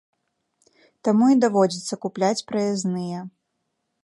[1.07, 3.19] Таму і даводзіцца купляць праязныя.